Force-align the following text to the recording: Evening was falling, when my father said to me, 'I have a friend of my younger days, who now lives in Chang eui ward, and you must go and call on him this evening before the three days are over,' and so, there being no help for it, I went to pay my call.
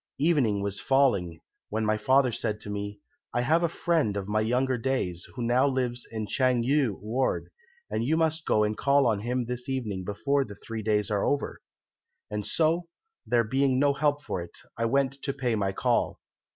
Evening 0.17 0.63
was 0.63 0.79
falling, 0.79 1.41
when 1.69 1.85
my 1.85 1.95
father 1.95 2.31
said 2.31 2.59
to 2.61 2.71
me, 2.71 3.01
'I 3.35 3.41
have 3.41 3.61
a 3.61 3.69
friend 3.69 4.17
of 4.17 4.27
my 4.27 4.41
younger 4.41 4.75
days, 4.75 5.27
who 5.35 5.43
now 5.43 5.67
lives 5.67 6.07
in 6.11 6.25
Chang 6.25 6.63
eui 6.63 6.99
ward, 6.99 7.51
and 7.87 8.03
you 8.03 8.17
must 8.17 8.43
go 8.43 8.63
and 8.63 8.75
call 8.75 9.05
on 9.05 9.19
him 9.19 9.45
this 9.45 9.69
evening 9.69 10.03
before 10.03 10.43
the 10.43 10.55
three 10.55 10.81
days 10.81 11.11
are 11.11 11.23
over,' 11.23 11.61
and 12.31 12.47
so, 12.47 12.87
there 13.27 13.43
being 13.43 13.77
no 13.77 13.93
help 13.93 14.23
for 14.23 14.41
it, 14.41 14.57
I 14.75 14.85
went 14.85 15.21
to 15.21 15.33
pay 15.33 15.53
my 15.53 15.71
call. 15.71 16.19